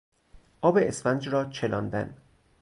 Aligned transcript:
آب 0.61 0.77
اسفنج 0.81 1.29
را 1.29 1.45
چلاندن 1.45 2.17